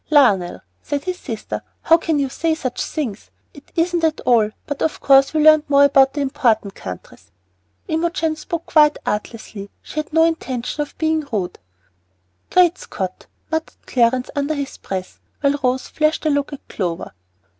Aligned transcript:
"Lionel," 0.09 0.61
said 0.81 1.03
his 1.03 1.19
sister, 1.19 1.61
"how 1.83 1.95
can 1.97 2.17
you 2.17 2.27
say 2.27 2.55
such 2.55 2.83
things? 2.83 3.29
It 3.53 3.71
isn't 3.75 4.01
so 4.01 4.07
at 4.07 4.19
all; 4.21 4.49
but 4.65 4.81
of 4.81 4.99
course 4.99 5.31
we 5.31 5.43
learned 5.43 5.65
more 5.69 5.83
about 5.83 6.13
the 6.13 6.21
important 6.21 6.73
countries." 6.73 7.29
Imogen 7.87 8.35
spoke 8.35 8.65
quite 8.65 8.97
artlessly; 9.05 9.69
she 9.83 9.99
had 9.99 10.11
no 10.11 10.23
intention 10.23 10.81
of 10.81 10.97
being 10.97 11.23
rude. 11.31 11.59
"Great 12.49 12.79
Scott!" 12.79 13.27
muttered 13.51 13.75
Clarence 13.85 14.31
under 14.35 14.55
his 14.55 14.75
breath, 14.77 15.19
while 15.41 15.59
Rose 15.63 15.87
flashed 15.87 16.25
a 16.25 16.31
look 16.31 16.51
at 16.51 16.67
Clover. 16.67 17.11